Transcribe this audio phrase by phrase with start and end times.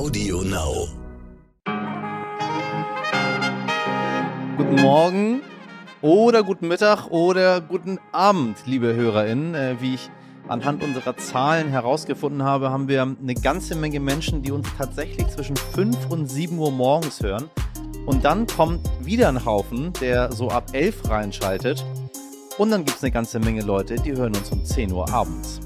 [0.00, 0.88] Audio Now.
[4.56, 5.42] Guten Morgen
[6.00, 9.54] oder guten Mittag oder guten Abend, liebe HörerInnen.
[9.54, 10.08] Äh, wie ich
[10.48, 15.56] anhand unserer Zahlen herausgefunden habe, haben wir eine ganze Menge Menschen, die uns tatsächlich zwischen
[15.56, 17.50] 5 und 7 Uhr morgens hören.
[18.06, 21.84] Und dann kommt wieder ein Haufen, der so ab 11 reinschaltet.
[22.56, 25.60] Und dann gibt es eine ganze Menge Leute, die hören uns um 10 Uhr abends.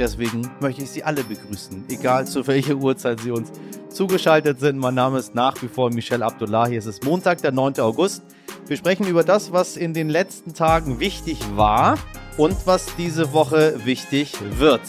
[0.00, 3.52] Deswegen möchte ich Sie alle begrüßen, egal zu welcher Uhrzeit Sie uns
[3.90, 4.78] zugeschaltet sind.
[4.78, 6.76] Mein Name ist nach wie vor Michel Abdullahi.
[6.76, 7.80] Es ist Montag, der 9.
[7.80, 8.22] August.
[8.66, 11.98] Wir sprechen über das, was in den letzten Tagen wichtig war
[12.36, 14.82] und was diese Woche wichtig wird.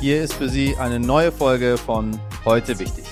[0.00, 3.04] Hier ist für Sie eine neue Folge von Heute Wichtig.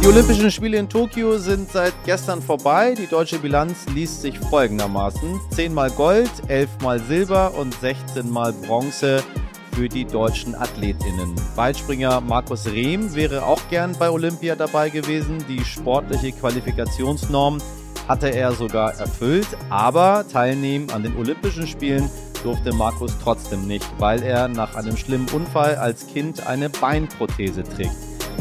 [0.00, 2.94] Die Olympischen Spiele in Tokio sind seit gestern vorbei.
[2.96, 8.52] Die deutsche Bilanz liest sich folgendermaßen: 10 mal Gold, 11 mal Silber und 16 mal
[8.52, 9.22] Bronze
[9.78, 11.36] für die deutschen AthletInnen.
[11.54, 15.38] Weitspringer Markus Rehm wäre auch gern bei Olympia dabei gewesen.
[15.48, 17.58] Die sportliche Qualifikationsnorm
[18.08, 22.10] hatte er sogar erfüllt, aber teilnehmen an den Olympischen Spielen
[22.42, 27.94] durfte Markus trotzdem nicht, weil er nach einem schlimmen Unfall als Kind eine Beinprothese trägt.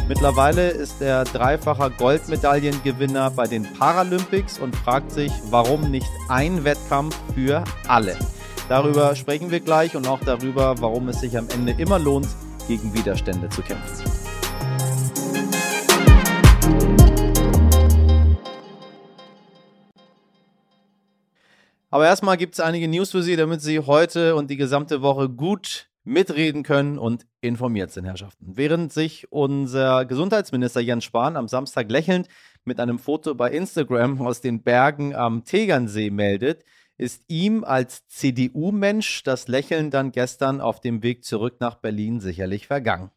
[0.08, 7.16] Mittlerweile ist er dreifacher Goldmedaillengewinner bei den Paralympics und fragt sich, warum nicht ein Wettkampf
[7.36, 8.18] für alle.
[8.70, 12.28] Darüber sprechen wir gleich und auch darüber, warum es sich am Ende immer lohnt,
[12.68, 14.04] gegen Widerstände zu kämpfen.
[21.90, 25.30] Aber erstmal gibt es einige News für Sie, damit Sie heute und die gesamte Woche
[25.30, 28.46] gut mitreden können und informiert sind, Herrschaften.
[28.58, 32.28] Während sich unser Gesundheitsminister Jens Spahn am Samstag lächelnd
[32.66, 36.66] mit einem Foto bei Instagram aus den Bergen am Tegernsee meldet,
[36.98, 42.68] ist ihm als CDU-Mensch das Lächeln dann gestern auf dem Weg zurück nach Berlin sicherlich
[42.68, 43.12] vergangen.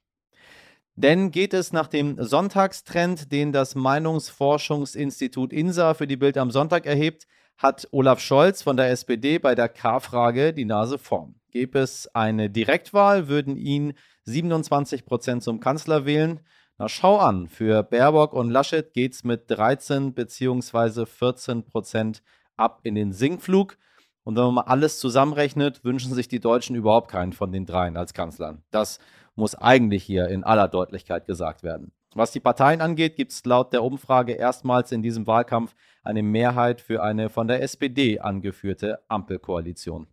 [0.97, 6.85] Denn geht es nach dem Sonntagstrend, den das Meinungsforschungsinstitut INSA für die Bild am Sonntag
[6.85, 7.27] erhebt,
[7.57, 11.37] hat Olaf Scholz von der SPD bei der K-Frage die Nase vorn.
[11.51, 16.41] Gäbe es eine Direktwahl, würden ihn 27 Prozent zum Kanzler wählen.
[16.79, 21.07] Na schau an, für Baerbock und Laschet geht es mit 13 bzw.
[21.07, 22.23] 14 Prozent
[22.61, 23.77] ab in den Sinkflug.
[24.23, 27.97] Und wenn man mal alles zusammenrechnet, wünschen sich die Deutschen überhaupt keinen von den dreien
[27.97, 28.63] als Kanzlern.
[28.71, 28.99] Das
[29.35, 31.93] muss eigentlich hier in aller Deutlichkeit gesagt werden.
[32.15, 36.81] Was die Parteien angeht, gibt es laut der Umfrage erstmals in diesem Wahlkampf eine Mehrheit
[36.81, 40.09] für eine von der SPD angeführte Ampelkoalition.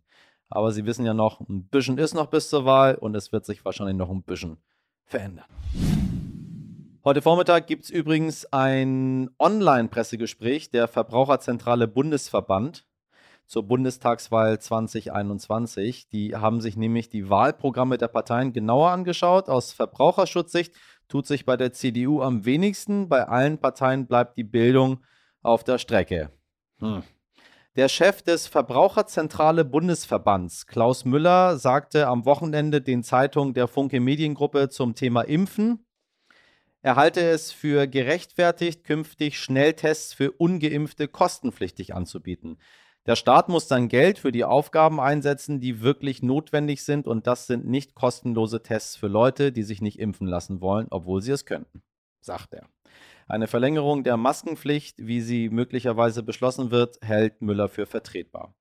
[0.48, 3.44] Aber Sie wissen ja noch, ein bisschen ist noch bis zur Wahl und es wird
[3.44, 4.58] sich wahrscheinlich noch ein bisschen
[5.04, 5.46] verändern.
[7.04, 12.86] Heute Vormittag gibt es übrigens ein Online-Pressegespräch der Verbraucherzentrale Bundesverband
[13.46, 16.08] zur Bundestagswahl 2021.
[16.08, 19.48] Die haben sich nämlich die Wahlprogramme der Parteien genauer angeschaut.
[19.48, 20.74] Aus Verbraucherschutzsicht
[21.06, 23.08] tut sich bei der CDU am wenigsten.
[23.08, 25.04] Bei allen Parteien bleibt die Bildung
[25.40, 26.32] auf der Strecke.
[26.80, 27.04] Hm.
[27.76, 34.68] Der Chef des Verbraucherzentrale Bundesverbands, Klaus Müller, sagte am Wochenende den Zeitungen der Funke Mediengruppe
[34.68, 35.84] zum Thema Impfen,
[36.80, 42.58] er halte es für gerechtfertigt, künftig Schnelltests für ungeimpfte kostenpflichtig anzubieten.
[43.06, 47.46] Der Staat muss dann Geld für die Aufgaben einsetzen, die wirklich notwendig sind, und das
[47.46, 51.46] sind nicht kostenlose Tests für Leute, die sich nicht impfen lassen wollen, obwohl sie es
[51.46, 51.82] könnten,
[52.20, 52.68] sagt er.
[53.26, 58.54] Eine Verlängerung der Maskenpflicht, wie sie möglicherweise beschlossen wird, hält Müller für vertretbar.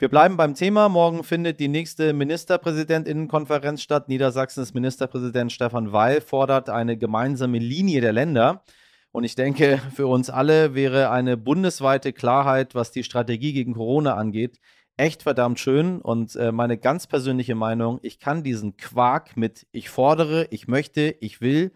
[0.00, 0.88] Wir bleiben beim Thema.
[0.88, 4.08] Morgen findet die nächste Ministerpräsidentinnenkonferenz statt.
[4.08, 8.64] Niedersachsens Ministerpräsident Stefan Weil fordert eine gemeinsame Linie der Länder.
[9.12, 14.14] Und ich denke, für uns alle wäre eine bundesweite Klarheit, was die Strategie gegen Corona
[14.14, 14.58] angeht,
[14.96, 16.00] echt verdammt schön.
[16.00, 21.14] Und äh, meine ganz persönliche Meinung, ich kann diesen Quark mit ich fordere, ich möchte,
[21.20, 21.72] ich will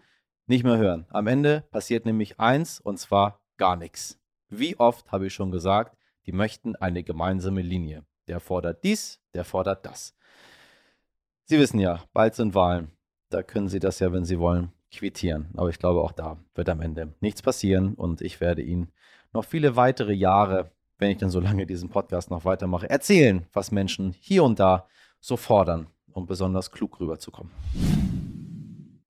[0.47, 1.05] nicht mehr hören.
[1.11, 4.17] Am Ende passiert nämlich eins, und zwar gar nichts.
[4.49, 8.03] Wie oft habe ich schon gesagt, die möchten eine gemeinsame Linie.
[8.27, 10.15] Der fordert dies, der fordert das.
[11.45, 12.91] Sie wissen ja, bald sind Wahlen.
[13.29, 15.49] Da können Sie das ja, wenn Sie wollen, quittieren.
[15.55, 18.91] Aber ich glaube, auch da wird am Ende nichts passieren und ich werde Ihnen
[19.33, 23.71] noch viele weitere Jahre, wenn ich dann so lange diesen Podcast noch weitermache, erzählen, was
[23.71, 24.87] Menschen hier und da
[25.19, 27.51] so fordern, um besonders klug rüberzukommen.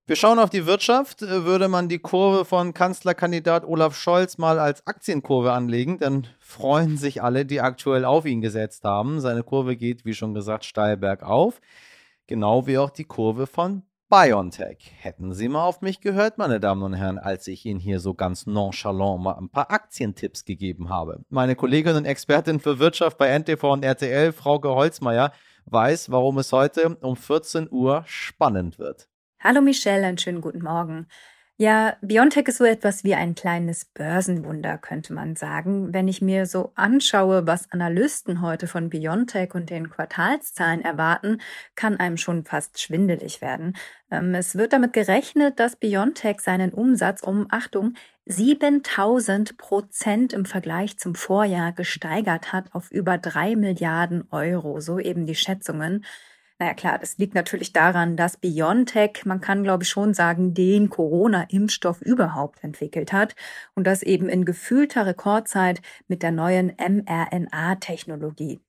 [0.08, 1.22] Wir schauen auf die Wirtschaft.
[1.22, 7.24] Würde man die Kurve von Kanzlerkandidat Olaf Scholz mal als Aktienkurve anlegen, dann freuen sich
[7.24, 9.20] alle, die aktuell auf ihn gesetzt haben.
[9.20, 11.60] Seine Kurve geht, wie schon gesagt, steil bergauf.
[12.28, 14.94] Genau wie auch die Kurve von BioNTech.
[15.00, 18.14] Hätten Sie mal auf mich gehört, meine Damen und Herren, als ich Ihnen hier so
[18.14, 21.26] ganz nonchalant mal ein paar Aktientipps gegeben habe.
[21.30, 25.32] Meine Kollegin und Expertin für Wirtschaft bei NTV und RTL, Frauke Holzmeier,
[25.66, 29.08] weiß, warum es heute um 14 Uhr spannend wird.
[29.48, 31.06] Hallo Michelle, einen schönen guten Morgen.
[31.58, 35.94] Ja, Biontech ist so etwas wie ein kleines Börsenwunder, könnte man sagen.
[35.94, 41.42] Wenn ich mir so anschaue, was Analysten heute von Biontech und den Quartalszahlen erwarten,
[41.76, 43.78] kann einem schon fast schwindelig werden.
[44.10, 47.94] Ähm, es wird damit gerechnet, dass Biontech seinen Umsatz um, Achtung,
[48.26, 55.28] 7000 Prozent im Vergleich zum Vorjahr gesteigert hat auf über drei Milliarden Euro, so eben
[55.28, 56.04] die Schätzungen.
[56.58, 60.90] Naja klar, das liegt natürlich daran, dass BioNTech, man kann glaube ich schon sagen, den
[60.90, 63.36] Corona-Impfstoff überhaupt entwickelt hat
[63.74, 68.62] und das eben in gefühlter Rekordzeit mit der neuen mRNA-Technologie.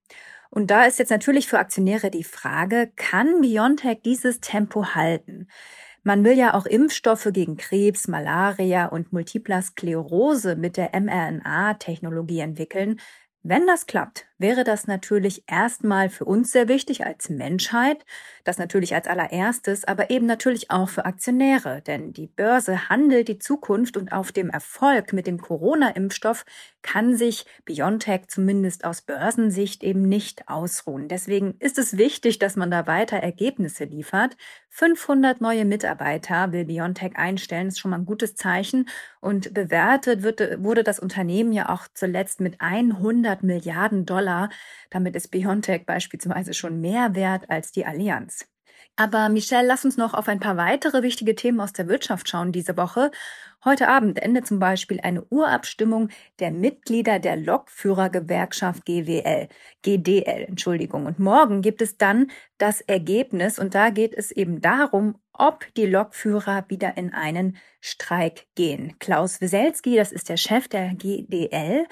[0.50, 5.47] Und da ist jetzt natürlich für Aktionäre die Frage, kann BioNTech dieses Tempo halten?
[6.03, 13.00] Man will ja auch Impfstoffe gegen Krebs, Malaria und Multipler Sklerose mit der mRNA-Technologie entwickeln.
[13.43, 18.05] Wenn das klappt, wäre das natürlich erstmal für uns sehr wichtig als Menschheit,
[18.44, 23.38] das natürlich als allererstes, aber eben natürlich auch für Aktionäre, denn die Börse handelt die
[23.38, 26.44] Zukunft und auf dem Erfolg mit dem Corona-Impfstoff
[26.83, 31.09] kann sich BioNTech zumindest aus Börsensicht eben nicht ausruhen.
[31.09, 34.37] Deswegen ist es wichtig, dass man da weiter Ergebnisse liefert.
[34.69, 38.89] 500 neue Mitarbeiter will BioNTech einstellen, ist schon mal ein gutes Zeichen
[39.21, 44.50] und bewertet wird, wurde das Unternehmen ja auch zuletzt mit 100 Milliarden Dollar Dollar.
[44.90, 48.46] Damit ist Biontech beispielsweise schon mehr wert als die Allianz.
[48.99, 52.50] Aber Michelle, lass uns noch auf ein paar weitere wichtige Themen aus der Wirtschaft schauen
[52.50, 53.11] diese Woche.
[53.62, 56.08] Heute Abend endet zum Beispiel eine Urabstimmung
[56.38, 59.49] der Mitglieder der Lokführergewerkschaft GWL,
[59.82, 61.05] GDL, Entschuldigung.
[61.05, 65.87] Und morgen gibt es dann das Ergebnis und da geht es eben darum, ob die
[65.87, 68.99] Lokführer wieder in einen Streik gehen.
[68.99, 71.87] Klaus Wieselski, das ist der Chef der GDL,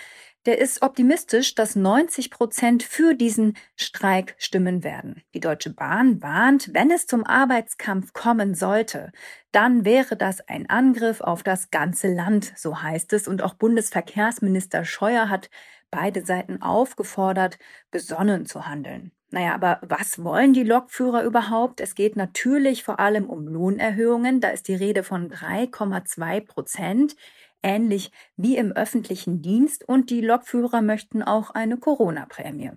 [0.46, 5.22] der ist optimistisch, dass 90 Prozent für diesen Streik stimmen werden.
[5.34, 9.12] Die Deutsche Bahn warnt, wenn es zum Arbeitskampf kommen sollte,
[9.52, 13.28] dann wäre das ein Angriff auf das ganze Land, so heißt es.
[13.28, 15.48] Und auch Bundesverkehrsminister Scheuer hat
[15.90, 17.58] beide Seiten aufgefordert,
[17.90, 19.12] besonnen zu handeln.
[19.30, 21.80] Naja, aber was wollen die Lokführer überhaupt?
[21.80, 24.40] Es geht natürlich vor allem um Lohnerhöhungen.
[24.40, 27.16] Da ist die Rede von 3,2 Prozent
[27.64, 32.72] ähnlich wie im öffentlichen Dienst und die Lokführer möchten auch eine Corona-Prämie.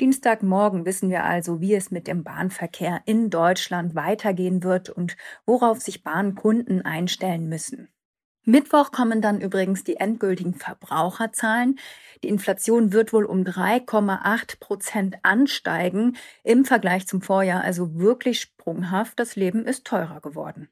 [0.00, 5.80] Dienstagmorgen wissen wir also, wie es mit dem Bahnverkehr in Deutschland weitergehen wird und worauf
[5.80, 7.88] sich Bahnkunden einstellen müssen.
[8.48, 11.78] Mittwoch kommen dann übrigens die endgültigen Verbraucherzahlen.
[12.24, 19.20] Die Inflation wird wohl um 3,8 Prozent ansteigen im Vergleich zum Vorjahr, also wirklich sprunghaft.
[19.20, 20.70] Das Leben ist teurer geworden.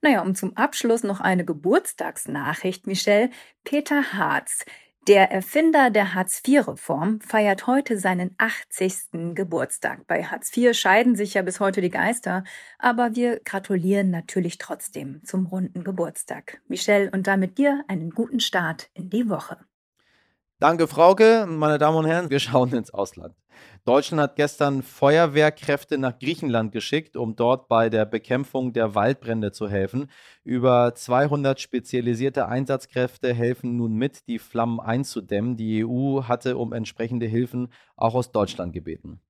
[0.00, 3.30] Naja, und zum Abschluss noch eine Geburtstagsnachricht, Michelle.
[3.64, 4.64] Peter Harz,
[5.08, 9.34] der Erfinder der Hartz-IV-Reform feiert heute seinen 80.
[9.34, 10.06] Geburtstag.
[10.06, 12.44] Bei Hartz IV scheiden sich ja bis heute die Geister,
[12.78, 16.60] aber wir gratulieren natürlich trotzdem zum runden Geburtstag.
[16.68, 19.56] Michelle, und damit dir einen guten Start in die Woche.
[20.60, 21.46] Danke, Frauke.
[21.48, 23.36] Meine Damen und Herren, wir schauen ins Ausland.
[23.84, 29.68] Deutschland hat gestern Feuerwehrkräfte nach Griechenland geschickt, um dort bei der Bekämpfung der Waldbrände zu
[29.68, 30.10] helfen.
[30.42, 35.56] Über 200 spezialisierte Einsatzkräfte helfen nun mit, die Flammen einzudämmen.
[35.56, 39.20] Die EU hatte um entsprechende Hilfen auch aus Deutschland gebeten.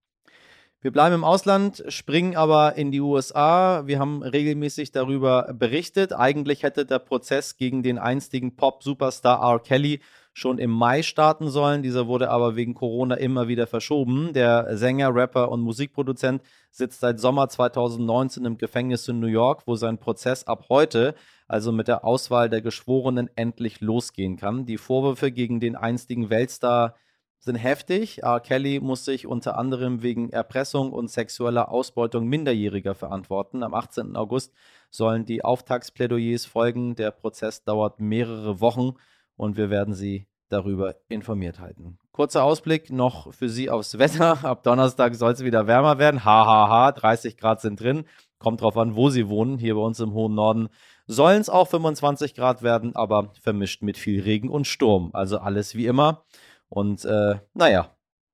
[0.81, 3.87] Wir bleiben im Ausland, springen aber in die USA.
[3.87, 6.13] Wir haben regelmäßig darüber berichtet.
[6.13, 9.59] Eigentlich hätte der Prozess gegen den einstigen Pop-Superstar R.
[9.59, 10.01] Kelly
[10.39, 11.83] schon im Mai starten sollen.
[11.83, 14.33] Dieser wurde aber wegen Corona immer wieder verschoben.
[14.33, 19.75] Der Sänger, Rapper und Musikproduzent sitzt seit Sommer 2019 im Gefängnis in New York, wo
[19.75, 21.15] sein Prozess ab heute,
[21.49, 24.65] also mit der Auswahl der Geschworenen, endlich losgehen kann.
[24.65, 26.95] Die Vorwürfe gegen den einstigen Weltstar
[27.41, 28.23] sind heftig.
[28.23, 28.41] R.
[28.41, 33.63] Kelly muss sich unter anderem wegen Erpressung und sexueller Ausbeutung Minderjähriger verantworten.
[33.65, 34.15] Am 18.
[34.17, 34.53] August
[34.91, 36.95] sollen die Auftaktsplädoyers folgen.
[36.95, 38.95] Der Prozess dauert mehrere Wochen
[39.39, 41.99] und wir werden Sie darüber informiert halten.
[42.13, 44.39] Kurzer Ausblick noch für Sie aufs Wetter.
[44.45, 46.25] Ab Donnerstag soll es wieder wärmer werden.
[46.25, 46.93] Hahaha, ha, ha.
[46.93, 48.05] 30 Grad sind drin.
[48.39, 49.59] Kommt drauf an, wo Sie wohnen.
[49.59, 50.69] Hier bei uns im hohen Norden
[51.07, 55.11] sollen es auch 25 Grad werden, aber vermischt mit viel Regen und Sturm.
[55.13, 56.25] Also alles wie immer.
[56.69, 57.91] Und äh, naja,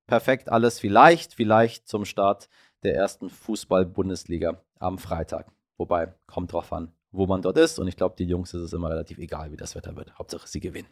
[0.07, 2.49] perfekt alles vielleicht, vielleicht zum Start
[2.83, 5.51] der ersten Fußball-Bundesliga am Freitag.
[5.77, 7.79] Wobei, kommt drauf an, wo man dort ist.
[7.79, 10.17] Und ich glaube, die Jungs ist es immer relativ egal, wie das Wetter wird.
[10.17, 10.87] Hauptsache, sie gewinnen.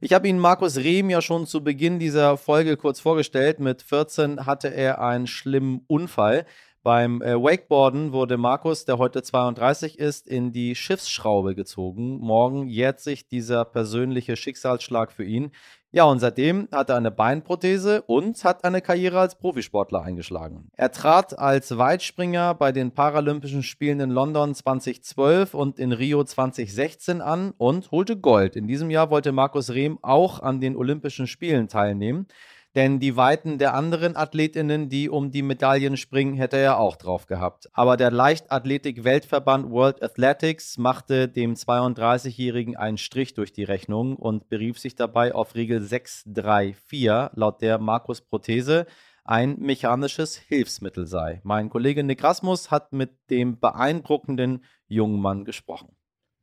[0.00, 3.60] Ich habe Ihnen Markus Rehm ja schon zu Beginn dieser Folge kurz vorgestellt.
[3.60, 6.44] Mit 14 hatte er einen schlimmen Unfall
[6.86, 12.20] Beim äh, Wakeboarden wurde Markus, der heute 32 ist, in die Schiffsschraube gezogen.
[12.20, 15.50] Morgen jährt sich dieser persönliche Schicksalsschlag für ihn.
[15.90, 20.68] Ja, und seitdem hat er eine Beinprothese und hat eine Karriere als Profisportler eingeschlagen.
[20.76, 27.20] Er trat als Weitspringer bei den Paralympischen Spielen in London 2012 und in Rio 2016
[27.20, 28.54] an und holte Gold.
[28.54, 32.28] In diesem Jahr wollte Markus Rehm auch an den Olympischen Spielen teilnehmen.
[32.76, 37.26] Denn die Weiten der anderen Athletinnen, die um die Medaillen springen, hätte er auch drauf
[37.26, 37.70] gehabt.
[37.72, 44.78] Aber der Leichtathletik-Weltverband World Athletics machte dem 32-Jährigen einen Strich durch die Rechnung und berief
[44.78, 48.84] sich dabei auf Regel 634, laut der Markus Prothese
[49.24, 51.40] ein mechanisches Hilfsmittel sei.
[51.44, 55.96] Mein Kollege Nick Rasmus hat mit dem beeindruckenden jungen Mann gesprochen.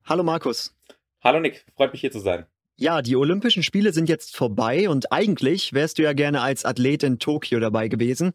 [0.03, 0.75] Hallo Markus.
[1.23, 2.47] Hallo Nick, freut mich hier zu sein.
[2.75, 7.03] Ja, die Olympischen Spiele sind jetzt vorbei und eigentlich wärst du ja gerne als Athlet
[7.03, 8.33] in Tokio dabei gewesen.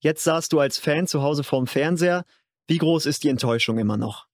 [0.00, 2.24] Jetzt saßt du als Fan zu Hause vorm Fernseher.
[2.66, 4.26] Wie groß ist die Enttäuschung immer noch?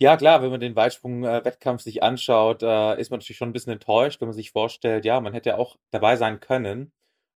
[0.00, 3.72] Ja, klar, wenn man den Weitsprung-Wettkampf sich anschaut, äh, ist man natürlich schon ein bisschen
[3.72, 6.92] enttäuscht, wenn man sich vorstellt, ja, man hätte ja auch dabei sein können.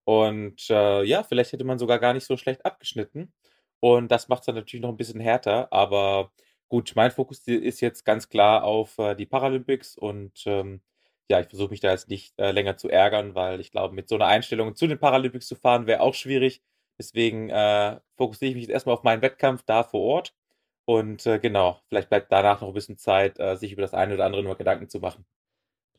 [0.06, 3.32] Und äh, ja, vielleicht hätte man sogar gar nicht so schlecht abgeschnitten.
[3.79, 5.72] Und das macht es dann natürlich noch ein bisschen härter.
[5.72, 6.32] Aber
[6.67, 10.82] gut, mein Fokus ist jetzt ganz klar auf äh, die Paralympics und ähm,
[11.29, 14.07] ja, ich versuche mich da jetzt nicht äh, länger zu ärgern, weil ich glaube, mit
[14.07, 16.62] so einer Einstellung zu den Paralympics zu fahren, wäre auch schwierig.
[16.98, 20.34] Deswegen äh, fokussiere ich mich jetzt erstmal auf meinen Wettkampf da vor Ort.
[20.86, 24.13] Und äh, genau, vielleicht bleibt danach noch ein bisschen Zeit, äh, sich über das eine
[24.13, 25.25] oder andere nur Gedanken zu machen.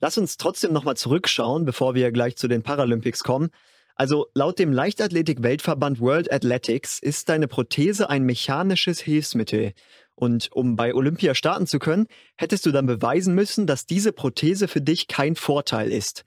[0.00, 3.50] Lass uns trotzdem nochmal zurückschauen, bevor wir gleich zu den Paralympics kommen.
[3.96, 9.72] Also laut dem Leichtathletik-Weltverband World Athletics ist deine Prothese ein mechanisches Hilfsmittel.
[10.18, 14.66] Und um bei Olympia starten zu können, hättest du dann beweisen müssen, dass diese Prothese
[14.66, 16.24] für dich kein Vorteil ist.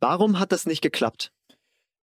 [0.00, 1.30] Warum hat das nicht geklappt?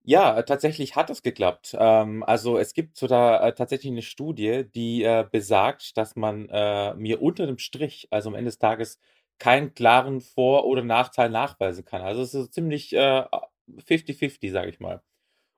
[0.04, 1.76] Ja, tatsächlich hat es geklappt.
[1.78, 6.92] Ähm, also es gibt sogar äh, tatsächlich eine Studie, die äh, besagt, dass man äh,
[6.94, 8.98] mir unter dem Strich, also am Ende des Tages,
[9.38, 12.02] keinen klaren Vor- oder Nachteil nachweisen kann.
[12.02, 15.02] Also es ist ziemlich 50-50, sage ich mal.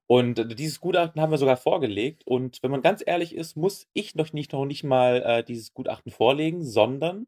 [0.07, 2.27] Und dieses Gutachten haben wir sogar vorgelegt.
[2.27, 5.73] Und wenn man ganz ehrlich ist, muss ich noch nicht, noch nicht mal äh, dieses
[5.73, 7.27] Gutachten vorlegen, sondern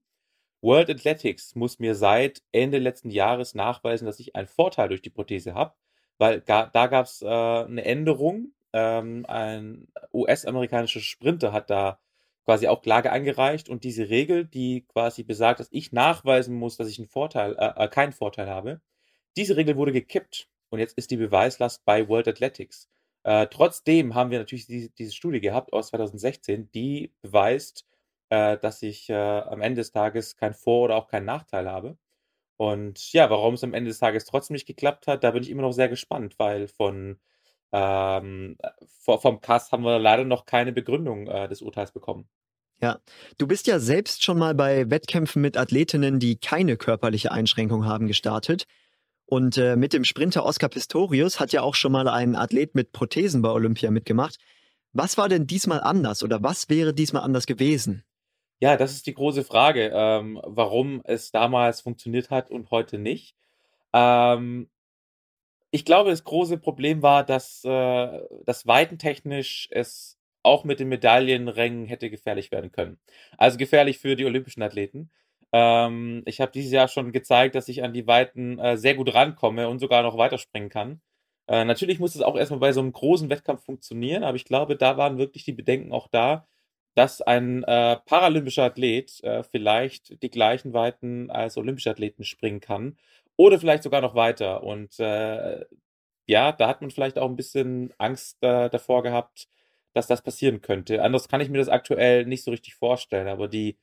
[0.61, 5.11] World Athletics muss mir seit Ende letzten Jahres nachweisen, dass ich einen Vorteil durch die
[5.11, 5.75] Prothese habe,
[6.19, 8.53] weil ga, da gab es äh, eine Änderung.
[8.73, 11.99] Ähm, ein US-amerikanischer Sprinter hat da
[12.45, 16.89] quasi auch Klage eingereicht und diese Regel, die quasi besagt, dass ich nachweisen muss, dass
[16.89, 18.81] ich einen Vorteil, äh, äh keinen Vorteil habe,
[19.37, 22.89] diese Regel wurde gekippt und jetzt ist die Beweislast bei World Athletics.
[23.25, 27.87] Äh, trotzdem haben wir natürlich die, diese Studie gehabt aus 2016, die beweist,
[28.31, 31.99] äh, dass ich äh, am Ende des Tages keinen Vor- oder auch keinen Nachteil habe.
[32.57, 35.51] Und ja, warum es am Ende des Tages trotzdem nicht geklappt hat, da bin ich
[35.51, 37.19] immer noch sehr gespannt, weil von
[37.73, 38.57] ähm,
[38.97, 42.29] vom Kass haben wir leider noch keine Begründung äh, des Urteils bekommen.
[42.81, 43.01] Ja,
[43.39, 48.07] du bist ja selbst schon mal bei Wettkämpfen mit Athletinnen, die keine körperliche Einschränkung haben,
[48.07, 48.67] gestartet.
[49.27, 52.93] Und äh, mit dem Sprinter Oscar Pistorius hat ja auch schon mal ein Athlet mit
[52.93, 54.39] Prothesen bei Olympia mitgemacht.
[54.93, 58.05] Was war denn diesmal anders oder was wäre diesmal anders gewesen?
[58.61, 63.37] Ja, das ist die große Frage, ähm, warum es damals funktioniert hat und heute nicht.
[63.93, 64.71] Ähm,
[65.71, 71.87] ich glaube, das große Problem war, dass äh, das weitentechnisch es auch mit den Medaillenrängen
[71.87, 72.99] hätte gefährlich werden können.
[73.37, 75.11] Also gefährlich für die olympischen Athleten.
[75.57, 79.15] Ähm, ich habe dieses Jahr schon gezeigt, dass ich an die Weiten äh, sehr gut
[79.15, 81.01] rankomme und sogar noch weiterspringen kann.
[81.49, 84.77] Äh, natürlich muss es auch erstmal bei so einem großen Wettkampf funktionieren, aber ich glaube,
[84.77, 86.47] da waren wirklich die Bedenken auch da,
[86.95, 92.99] dass ein äh, paralympischer Athlet äh, vielleicht die gleichen Weiten als olympische Athleten springen kann
[93.37, 94.63] oder vielleicht sogar noch weiter.
[94.63, 95.65] Und äh,
[96.27, 99.49] ja, da hat man vielleicht auch ein bisschen Angst äh, davor gehabt,
[99.95, 101.03] dass das passieren könnte.
[101.03, 103.79] Anders kann ich mir das aktuell nicht so richtig vorstellen, aber die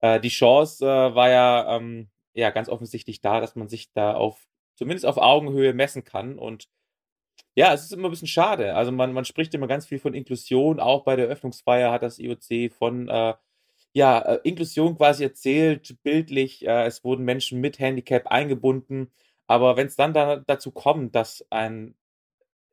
[0.00, 4.14] äh, die Chance äh, war ja, ähm, ja ganz offensichtlich da, dass man sich da
[4.14, 6.38] auf zumindest auf Augenhöhe messen kann.
[6.38, 6.68] Und
[7.54, 8.74] ja, es ist immer ein bisschen schade.
[8.74, 10.80] Also man, man spricht immer ganz viel von Inklusion.
[10.80, 13.34] Auch bei der Öffnungsfeier hat das IOC von äh,
[13.94, 16.66] ja, äh, Inklusion quasi erzählt, bildlich.
[16.66, 19.10] Äh, es wurden Menschen mit Handicap eingebunden.
[19.46, 21.94] Aber wenn es dann da, dazu kommt, dass ein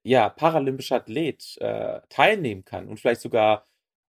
[0.03, 3.65] ja, paralympischer Athlet äh, teilnehmen kann und vielleicht sogar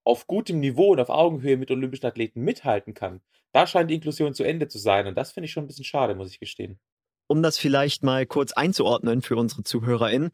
[0.05, 3.21] auf gutem Niveau und auf Augenhöhe mit olympischen Athleten mithalten kann,
[3.53, 5.07] da scheint die Inklusion zu Ende zu sein.
[5.07, 6.79] Und das finde ich schon ein bisschen schade, muss ich gestehen.
[7.27, 10.31] Um das vielleicht mal kurz einzuordnen für unsere ZuhörerInnen.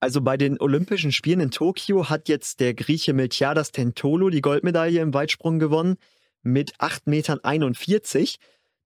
[0.00, 5.00] Also bei den Olympischen Spielen in Tokio hat jetzt der Grieche Miltiadas Tentolo die Goldmedaille
[5.00, 5.96] im Weitsprung gewonnen
[6.42, 8.26] mit 8,41 Metern.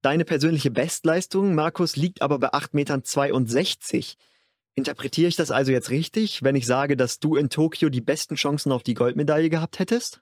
[0.03, 4.03] Deine persönliche Bestleistung, Markus, liegt aber bei 8,62 Metern.
[4.75, 8.35] Interpretiere ich das also jetzt richtig, wenn ich sage, dass du in Tokio die besten
[8.35, 10.21] Chancen auf die Goldmedaille gehabt hättest?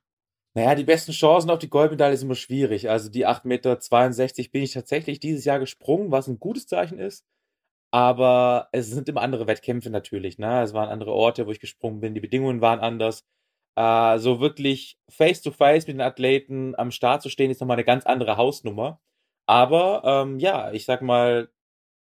[0.56, 2.88] Naja, die besten Chancen auf die Goldmedaille sind immer schwierig.
[2.88, 7.24] Also die 8,62 Meter bin ich tatsächlich dieses Jahr gesprungen, was ein gutes Zeichen ist.
[7.92, 10.38] Aber es sind immer andere Wettkämpfe natürlich.
[10.38, 10.62] Ne?
[10.62, 12.14] Es waren andere Orte, wo ich gesprungen bin.
[12.14, 13.24] Die Bedingungen waren anders.
[13.76, 17.84] Äh, so wirklich face-to-face -face mit den Athleten am Start zu stehen, ist nochmal eine
[17.84, 19.00] ganz andere Hausnummer.
[19.46, 21.50] Aber ähm, ja, ich sag mal,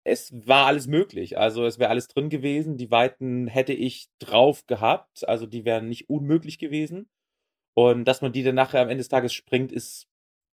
[0.04, 1.38] es war alles möglich.
[1.38, 2.76] Also es wäre alles drin gewesen.
[2.78, 5.28] Die Weiten hätte ich drauf gehabt.
[5.28, 7.08] Also die wären nicht unmöglich gewesen.
[7.74, 10.08] Und dass man die dann nachher am Ende des Tages springt, ist,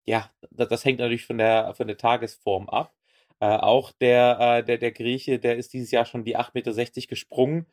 [0.07, 2.95] ja, das, das hängt natürlich von der, von der Tagesform ab.
[3.41, 7.07] Äh, auch der, äh, der, der Grieche, der ist dieses Jahr schon die 8,60 Meter
[7.09, 7.67] gesprungen,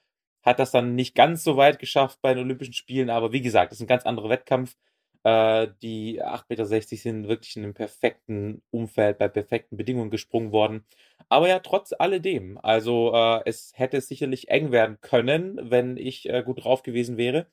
[0.44, 3.72] hat das dann nicht ganz so weit geschafft bei den Olympischen Spielen, aber wie gesagt,
[3.72, 4.78] das ist ein ganz anderer Wettkampf.
[5.24, 10.86] Äh, die 8,60 Meter sind wirklich in einem perfekten Umfeld, bei perfekten Bedingungen gesprungen worden.
[11.30, 16.44] Aber ja, trotz alledem, also äh, es hätte sicherlich eng werden können, wenn ich äh,
[16.44, 17.48] gut drauf gewesen wäre.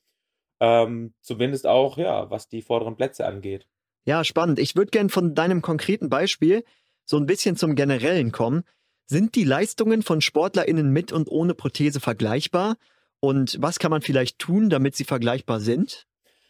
[0.59, 3.67] Ähm, zumindest auch, ja, was die vorderen Plätze angeht.
[4.05, 4.59] Ja, spannend.
[4.59, 6.63] Ich würde gern von deinem konkreten Beispiel
[7.05, 8.63] so ein bisschen zum Generellen kommen.
[9.07, 12.77] Sind die Leistungen von SportlerInnen mit und ohne Prothese vergleichbar?
[13.19, 16.07] Und was kann man vielleicht tun, damit sie vergleichbar sind?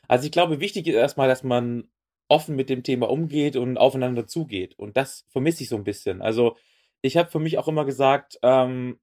[0.07, 1.89] Also ich glaube, wichtig ist erstmal, dass man
[2.27, 4.77] offen mit dem Thema umgeht und aufeinander zugeht.
[4.77, 6.21] Und das vermisse ich so ein bisschen.
[6.21, 6.57] Also
[7.01, 8.99] ich habe für mich auch immer gesagt, ähm,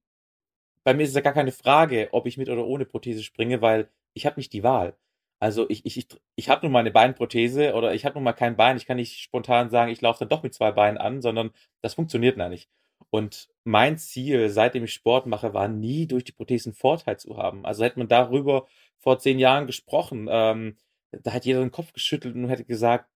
[0.83, 3.61] bei mir ist es ja gar keine Frage, ob ich mit oder ohne Prothese springe,
[3.61, 4.97] weil ich habe nicht die Wahl.
[5.39, 8.33] Also ich, ich, ich, ich habe nun mal eine Beinprothese oder ich habe nun mal
[8.33, 8.77] kein Bein.
[8.77, 11.51] Ich kann nicht spontan sagen, ich laufe dann doch mit zwei Beinen an, sondern
[11.81, 12.69] das funktioniert noch nicht.
[13.09, 17.65] Und mein Ziel, seitdem ich Sport mache, war nie durch die Prothesen Vorteil zu haben.
[17.65, 18.67] Also hätte man darüber
[18.99, 20.77] vor zehn Jahren gesprochen, ähm,
[21.11, 23.09] da hat jeder den Kopf geschüttelt und hätte gesagt,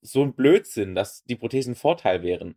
[0.00, 2.54] so ein Blödsinn, dass die Prothesen Vorteil wären.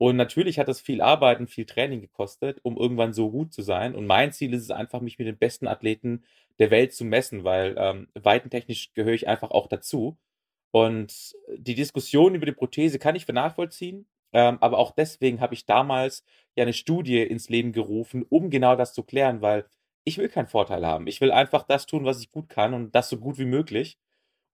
[0.00, 3.60] Und natürlich hat das viel Arbeit und viel Training gekostet, um irgendwann so gut zu
[3.60, 3.94] sein.
[3.94, 6.24] Und mein Ziel ist es einfach, mich mit den besten Athleten
[6.58, 10.16] der Welt zu messen, weil ähm, weitentechnisch gehöre ich einfach auch dazu.
[10.70, 14.06] Und die Diskussion über die Prothese kann ich für nachvollziehen.
[14.32, 16.24] Ähm, aber auch deswegen habe ich damals
[16.56, 19.66] ja eine Studie ins Leben gerufen, um genau das zu klären, weil
[20.04, 21.08] ich will keinen Vorteil haben.
[21.08, 23.98] Ich will einfach das tun, was ich gut kann und das so gut wie möglich.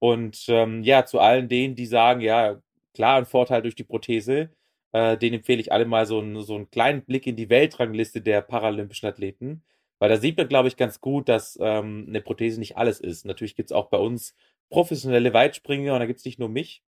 [0.00, 2.60] Und ähm, ja, zu allen denen, die sagen, ja,
[2.94, 4.50] klar, ein Vorteil durch die Prothese,
[4.96, 8.22] äh, den empfehle ich alle mal so, ein, so einen kleinen Blick in die Weltrangliste
[8.22, 9.62] der paralympischen Athleten.
[9.98, 13.26] Weil da sieht man, glaube ich, ganz gut, dass ähm, eine Prothese nicht alles ist.
[13.26, 14.35] Natürlich gibt es auch bei uns
[14.70, 16.82] professionelle Weitspringer und da gibt es nicht nur mich.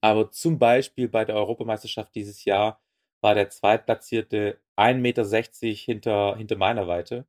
[0.00, 2.80] Aber zum Beispiel bei der Europameisterschaft dieses Jahr
[3.20, 5.24] war der Zweitplatzierte 1,60 Meter
[5.84, 7.26] hinter, hinter meiner Weite.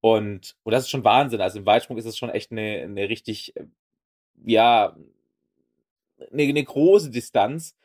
[0.00, 1.40] Und, und das ist schon Wahnsinn.
[1.40, 3.66] Also im Weitsprung ist es schon echt eine, eine richtig, äh,
[4.44, 4.96] ja,
[6.32, 7.76] eine, eine große Distanz.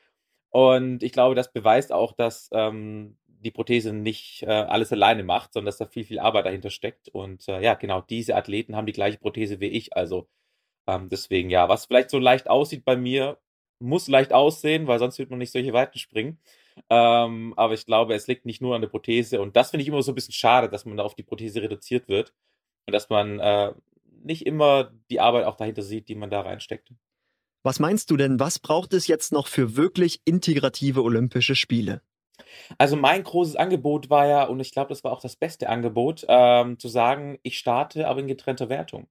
[0.51, 5.53] Und ich glaube, das beweist auch, dass ähm, die Prothese nicht äh, alles alleine macht,
[5.53, 7.09] sondern dass da viel, viel Arbeit dahinter steckt.
[7.09, 9.95] Und äh, ja, genau, diese Athleten haben die gleiche Prothese wie ich.
[9.95, 10.27] Also
[10.87, 13.39] ähm, deswegen, ja, was vielleicht so leicht aussieht bei mir,
[13.79, 16.39] muss leicht aussehen, weil sonst wird man nicht solche Weiten springen.
[16.89, 19.41] Ähm, aber ich glaube, es liegt nicht nur an der Prothese.
[19.41, 21.61] Und das finde ich immer so ein bisschen schade, dass man da auf die Prothese
[21.61, 22.33] reduziert wird
[22.87, 23.73] und dass man äh,
[24.23, 26.91] nicht immer die Arbeit auch dahinter sieht, die man da reinsteckt.
[27.63, 32.01] Was meinst du denn, was braucht es jetzt noch für wirklich integrative Olympische Spiele?
[32.77, 36.25] Also mein großes Angebot war ja, und ich glaube, das war auch das beste Angebot,
[36.27, 39.07] ähm, zu sagen, ich starte aber in getrennter Wertung.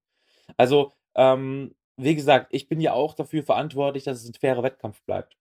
[0.56, 5.02] Also, ähm, wie gesagt, ich bin ja auch dafür verantwortlich, dass es ein fairer Wettkampf
[5.02, 5.36] bleibt.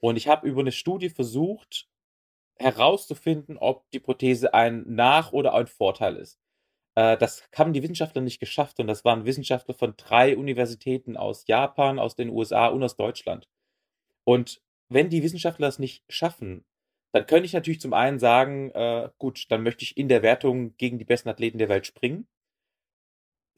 [0.00, 1.88] Und ich habe über eine Studie versucht,
[2.58, 6.38] herauszufinden, ob die Prothese ein Nach- oder ein Vorteil ist.
[6.94, 11.44] Äh, das haben die Wissenschaftler nicht geschafft und das waren Wissenschaftler von drei Universitäten aus
[11.46, 13.48] Japan, aus den USA und aus Deutschland.
[14.24, 16.64] Und wenn die Wissenschaftler das nicht schaffen,
[17.12, 20.76] dann könnte ich natürlich zum einen sagen, äh, gut, dann möchte ich in der Wertung
[20.76, 22.28] gegen die besten Athleten der Welt springen.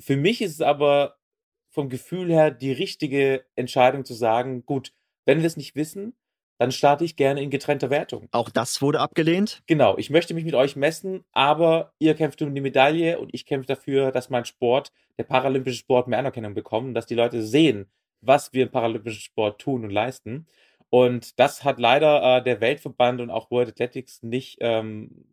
[0.01, 1.19] Für mich ist es aber
[1.71, 4.93] vom Gefühl her die richtige Entscheidung zu sagen, gut,
[5.25, 6.15] wenn wir es nicht wissen,
[6.63, 8.29] dann starte ich gerne in getrennter Wertung.
[8.31, 9.65] Auch das wurde abgelehnt?
[9.67, 13.47] Genau, ich möchte mich mit euch messen, aber ihr kämpft um die Medaille und ich
[13.47, 17.91] kämpfe dafür, dass mein Sport, der paralympische Sport, mehr Anerkennung bekommt, dass die Leute sehen,
[18.21, 20.47] was wir im paralympischen Sport tun und leisten.
[20.89, 25.25] Und das hat leider äh, der Weltverband und auch World Athletics nicht, ähm,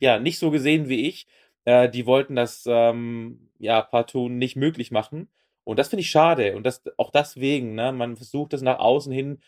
[0.00, 1.28] ja, nicht so gesehen wie ich.
[1.64, 5.28] Äh, die wollten das ähm, ja partout nicht möglich machen.
[5.62, 6.56] Und das finde ich schade.
[6.56, 9.38] Und das auch deswegen, ne, man versucht das nach außen hin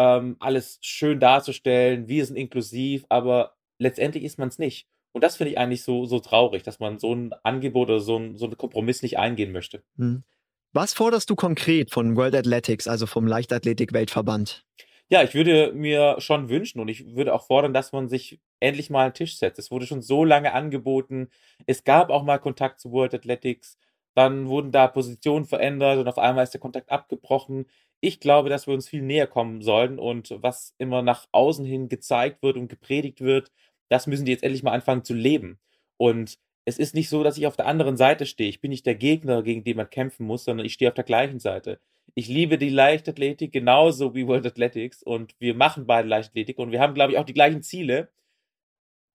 [0.00, 4.88] ähm, alles schön darzustellen, wir sind inklusiv, aber letztendlich ist man es nicht.
[5.12, 8.16] Und das finde ich eigentlich so, so traurig, dass man so ein Angebot oder so
[8.16, 9.82] ein, so einen Kompromiss nicht eingehen möchte.
[9.98, 10.24] Hm.
[10.72, 14.64] Was forderst du konkret von World Athletics, also vom Leichtathletik-Weltverband?
[15.10, 18.88] Ja, ich würde mir schon wünschen und ich würde auch fordern, dass man sich endlich
[18.88, 19.58] mal einen Tisch setzt.
[19.58, 21.28] Es wurde schon so lange angeboten.
[21.66, 23.76] Es gab auch mal Kontakt zu World Athletics.
[24.14, 27.66] dann wurden da Positionen verändert und auf einmal ist der Kontakt abgebrochen.
[28.00, 31.88] Ich glaube, dass wir uns viel näher kommen sollten und was immer nach außen hin
[31.88, 33.52] gezeigt wird und gepredigt wird,
[33.88, 35.58] das müssen die jetzt endlich mal anfangen zu leben.
[35.98, 38.48] Und es ist nicht so, dass ich auf der anderen Seite stehe.
[38.48, 41.04] Ich bin nicht der Gegner, gegen den man kämpfen muss, sondern ich stehe auf der
[41.04, 41.80] gleichen Seite.
[42.14, 46.80] Ich liebe die Leichtathletik genauso wie World Athletics und wir machen beide Leichtathletik und wir
[46.80, 48.08] haben, glaube ich, auch die gleichen Ziele.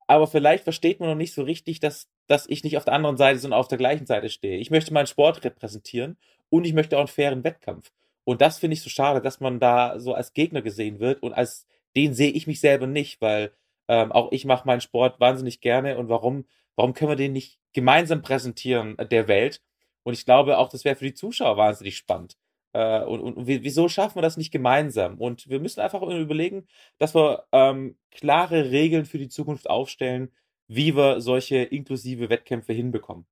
[0.07, 3.17] Aber vielleicht versteht man noch nicht so richtig, dass, dass ich nicht auf der anderen
[3.17, 4.57] Seite, sondern auf der gleichen Seite stehe.
[4.57, 6.17] Ich möchte meinen Sport repräsentieren
[6.49, 7.91] und ich möchte auch einen fairen Wettkampf.
[8.25, 11.33] Und das finde ich so schade, dass man da so als Gegner gesehen wird und
[11.33, 13.53] als den sehe ich mich selber nicht, weil
[13.87, 17.59] ähm, auch ich mache meinen Sport wahnsinnig gerne und warum, warum können wir den nicht
[17.73, 19.61] gemeinsam präsentieren äh, der Welt?
[20.03, 22.37] Und ich glaube auch, das wäre für die Zuschauer wahnsinnig spannend.
[22.73, 25.19] Äh, und, und wieso schaffen wir das nicht gemeinsam?
[25.19, 30.31] Und wir müssen einfach überlegen, dass wir ähm, klare Regeln für die Zukunft aufstellen,
[30.67, 33.25] wie wir solche inklusive Wettkämpfe hinbekommen.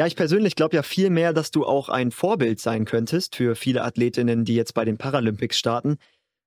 [0.00, 3.54] Ja, ich persönlich glaube ja viel mehr, dass du auch ein Vorbild sein könntest für
[3.54, 5.98] viele Athletinnen, die jetzt bei den Paralympics starten.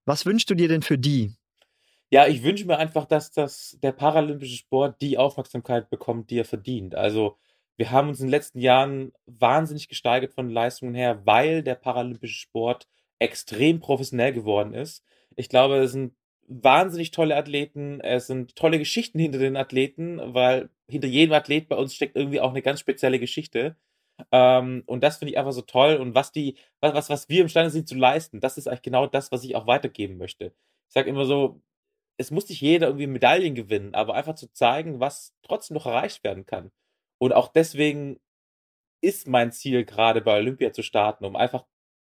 [0.05, 1.35] Was wünschst du dir denn für die?
[2.09, 6.45] Ja, ich wünsche mir einfach, dass das der paralympische Sport die Aufmerksamkeit bekommt, die er
[6.45, 6.95] verdient.
[6.95, 7.37] Also
[7.77, 12.39] wir haben uns in den letzten Jahren wahnsinnig gesteigert von Leistungen her, weil der paralympische
[12.39, 12.87] Sport
[13.19, 15.03] extrem professionell geworden ist.
[15.35, 16.15] Ich glaube, es sind
[16.47, 21.75] wahnsinnig tolle Athleten, es sind tolle Geschichten hinter den Athleten, weil hinter jedem Athlet bei
[21.75, 23.75] uns steckt irgendwie auch eine ganz spezielle Geschichte.
[24.31, 25.95] Ähm, und das finde ich einfach so toll.
[25.97, 29.31] Und was die, was, was, wir imstande sind zu leisten, das ist eigentlich genau das,
[29.31, 30.53] was ich auch weitergeben möchte.
[30.87, 31.61] Ich sage immer so,
[32.17, 36.23] es muss nicht jeder irgendwie Medaillen gewinnen, aber einfach zu zeigen, was trotzdem noch erreicht
[36.23, 36.71] werden kann.
[37.17, 38.19] Und auch deswegen
[39.01, 41.65] ist mein Ziel, gerade bei Olympia zu starten, um einfach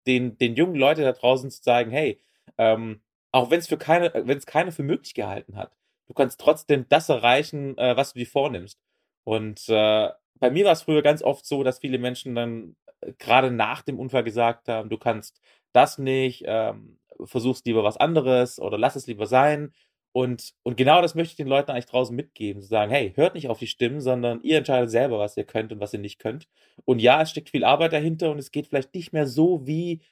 [0.07, 2.21] den, den jungen Leuten da draußen zu sagen, hey,
[2.59, 5.77] ähm, auch wenn es für keine, wenn es keiner für möglich gehalten hat,
[6.09, 8.79] du kannst trotzdem das erreichen, äh, was du dir vornimmst.
[9.25, 13.13] Und äh, bei mir war es früher ganz oft so, dass viele Menschen dann äh,
[13.19, 15.41] gerade nach dem Unfall gesagt haben, du kannst
[15.73, 19.73] das nicht, ähm, versuchst lieber was anderes oder lass es lieber sein.
[20.13, 23.35] Und, und genau das möchte ich den Leuten eigentlich draußen mitgeben, zu sagen, hey, hört
[23.35, 26.21] nicht auf die Stimmen, sondern ihr entscheidet selber, was ihr könnt und was ihr nicht
[26.21, 26.49] könnt.
[26.85, 30.03] Und ja, es steckt viel Arbeit dahinter und es geht vielleicht nicht mehr so wie,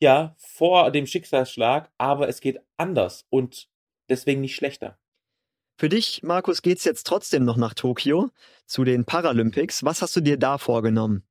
[0.00, 3.68] ja, vor dem Schicksalsschlag, aber es geht anders und
[4.08, 4.98] deswegen nicht schlechter.
[5.76, 8.30] Für dich, Markus, geht es jetzt trotzdem noch nach Tokio
[8.66, 9.84] zu den Paralympics.
[9.84, 11.24] Was hast du dir da vorgenommen?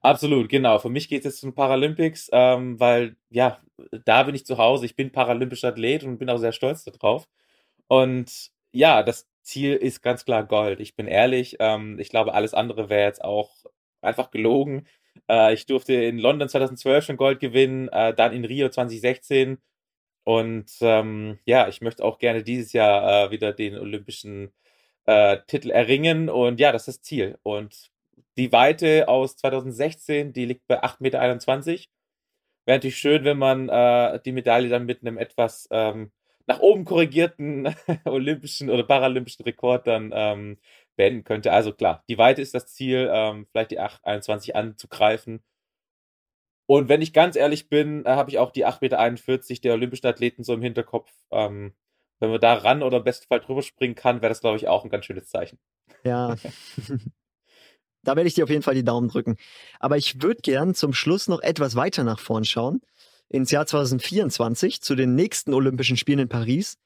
[0.00, 0.78] Absolut, genau.
[0.78, 3.60] Für mich geht es jetzt zum Paralympics, ähm, weil ja,
[4.04, 4.86] da bin ich zu Hause.
[4.86, 7.28] Ich bin paralympischer Athlet und bin auch sehr stolz darauf.
[7.88, 10.80] Und ja, das Ziel ist ganz klar Gold.
[10.80, 13.50] Ich bin ehrlich, ähm, ich glaube, alles andere wäre jetzt auch
[14.00, 14.86] einfach gelogen.
[15.28, 19.58] Äh, ich durfte in London 2012 schon Gold gewinnen, äh, dann in Rio 2016.
[20.24, 24.52] Und ähm, ja, ich möchte auch gerne dieses Jahr äh, wieder den olympischen
[25.06, 26.28] äh, Titel erringen.
[26.28, 27.38] Und ja, das ist das Ziel.
[27.42, 27.90] Und
[28.36, 31.20] die Weite aus 2016, die liegt bei 8,21 Meter.
[32.66, 36.12] Wäre natürlich schön, wenn man äh, die Medaille dann mit einem etwas ähm,
[36.46, 40.58] nach oben korrigierten olympischen oder paralympischen Rekord dann ähm,
[40.96, 41.52] beenden könnte.
[41.52, 45.42] Also klar, die Weite ist das Ziel, ähm, vielleicht die 8,21 anzugreifen.
[46.70, 50.06] Und wenn ich ganz ehrlich bin, äh, habe ich auch die 8,41 Meter der olympischen
[50.06, 51.10] Athleten so im Hinterkopf.
[51.32, 51.74] Ähm,
[52.20, 54.68] wenn man da ran oder im besten Fall drüber springen kann, wäre das, glaube ich,
[54.68, 55.58] auch ein ganz schönes Zeichen.
[56.04, 56.36] Ja.
[58.04, 59.36] da werde ich dir auf jeden Fall die Daumen drücken.
[59.80, 62.82] Aber ich würde gern zum Schluss noch etwas weiter nach vorn schauen
[63.28, 66.78] ins Jahr 2024 zu den nächsten Olympischen Spielen in Paris.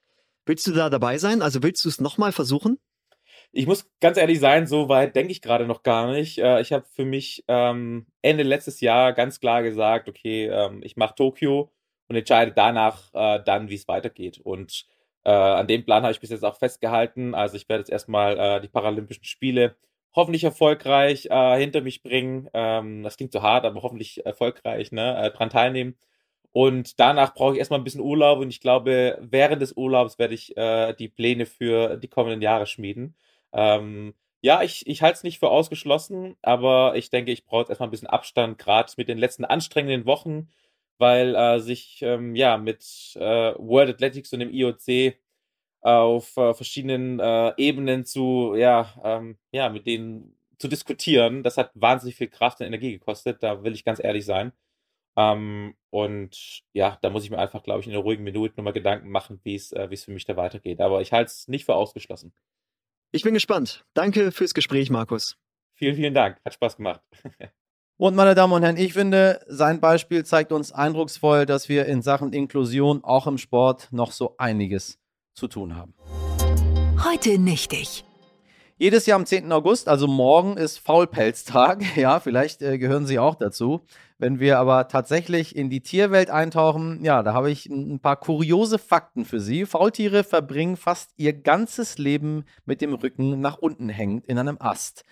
[0.47, 1.43] Willst du da dabei sein?
[1.43, 2.79] Also willst du es nochmal versuchen?
[3.57, 6.39] Ich muss ganz ehrlich sein, so weit denke ich gerade noch gar nicht.
[6.39, 10.97] Äh, ich habe für mich ähm, Ende letztes Jahr ganz klar gesagt, okay, ähm, ich
[10.97, 11.71] mache Tokio
[12.09, 14.41] und entscheide danach äh, dann, wie es weitergeht.
[14.43, 14.87] Und
[15.25, 17.35] äh, an dem Plan habe ich bis jetzt auch festgehalten.
[17.37, 19.77] Also ich werde jetzt erstmal äh, die Paralympischen Spiele
[20.17, 22.49] hoffentlich erfolgreich äh, hinter mich bringen.
[22.55, 25.97] Ähm, das klingt so hart, aber hoffentlich erfolgreich ne, äh, dran teilnehmen.
[26.53, 30.35] Und danach brauche ich erstmal ein bisschen Urlaub und ich glaube, während des Urlaubs werde
[30.35, 33.17] ich äh, die Pläne für die kommenden Jahre schmieden.
[33.55, 37.71] Ähm, ja, ich, ich halte es nicht für ausgeschlossen, aber ich denke, ich brauche jetzt
[37.71, 40.51] erstmal ein bisschen Abstand, gerade mit den letzten anstrengenden Wochen,
[40.99, 42.85] weil äh, sich ähm, ja mit
[43.17, 45.17] äh, World Athletics und dem IOC
[45.83, 51.71] auf äh, verschiedenen äh, Ebenen zu, ja, ähm, ja, mit denen zu diskutieren, das hat
[51.75, 54.53] wahnsinnig viel Kraft und Energie gekostet, da will ich ganz ehrlich sein.
[55.17, 58.73] Ähm, und ja, da muss ich mir einfach, glaube ich, in einer ruhigen Minute nochmal
[58.73, 60.81] Gedanken machen, wie es äh, für mich da weitergeht.
[60.81, 62.33] Aber ich halte es nicht für ausgeschlossen.
[63.15, 63.85] Ich bin gespannt.
[63.95, 65.37] Danke fürs Gespräch, Markus.
[65.75, 66.37] Vielen, vielen Dank.
[66.45, 67.01] Hat Spaß gemacht.
[67.97, 72.03] Und meine Damen und Herren, ich finde, sein Beispiel zeigt uns eindrucksvoll, dass wir in
[72.03, 74.99] Sachen Inklusion auch im Sport noch so einiges
[75.33, 75.95] zu tun haben.
[77.05, 78.05] Heute nicht ich.
[78.77, 79.53] Jedes Jahr am 10.
[79.53, 81.85] August, also morgen, ist Faulpelztag.
[81.97, 83.83] Ja, vielleicht äh, gehören Sie auch dazu.
[84.19, 88.79] Wenn wir aber tatsächlich in die Tierwelt eintauchen, ja, da habe ich ein paar kuriose
[88.79, 89.65] Fakten für Sie.
[89.65, 95.05] Faultiere verbringen fast ihr ganzes Leben mit dem Rücken nach unten hängend in einem Ast.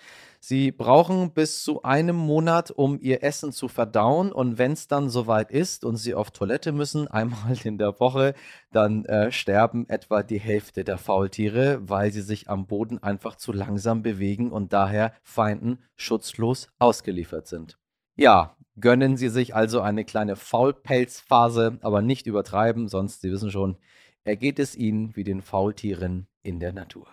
[0.45, 4.33] Sie brauchen bis zu einem Monat, um ihr Essen zu verdauen.
[4.33, 8.35] Und wenn es dann soweit ist und sie auf Toilette müssen, einmal in der Woche,
[8.73, 13.53] dann äh, sterben etwa die Hälfte der Faultiere, weil sie sich am Boden einfach zu
[13.53, 17.79] langsam bewegen und daher Feinden schutzlos ausgeliefert sind.
[18.17, 23.77] Ja, gönnen Sie sich also eine kleine Faulpelzphase, aber nicht übertreiben, sonst, Sie wissen schon,
[24.25, 27.07] ergeht es Ihnen wie den Faultieren in der Natur.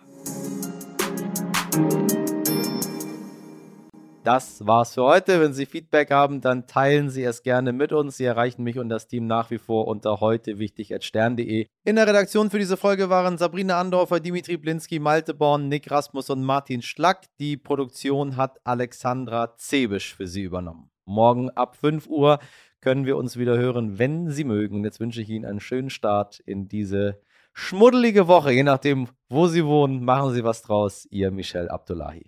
[4.22, 5.40] Das war's für heute.
[5.40, 8.18] Wenn Sie Feedback haben, dann teilen Sie es gerne mit uns.
[8.18, 10.50] Sie erreichen mich und das Team nach wie vor unter heute.
[10.50, 16.28] In der Redaktion für diese Folge waren Sabrina Andorfer, Dimitri Blinski, Malte Born, Nick Rasmus
[16.28, 17.28] und Martin Schlack.
[17.38, 20.90] Die Produktion hat Alexandra Zebisch für Sie übernommen.
[21.06, 22.40] Morgen ab 5 Uhr
[22.82, 24.84] können wir uns wieder hören, wenn Sie mögen.
[24.84, 27.22] Jetzt wünsche ich Ihnen einen schönen Start in diese
[27.54, 28.52] schmuddelige Woche.
[28.52, 31.06] Je nachdem, wo Sie wohnen, machen Sie was draus.
[31.10, 32.26] Ihr Michel Abdullahi.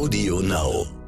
[0.00, 0.99] Audio Now.